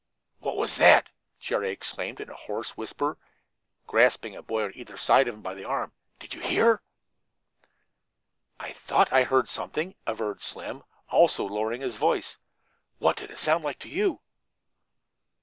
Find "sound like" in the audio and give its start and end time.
13.37-13.77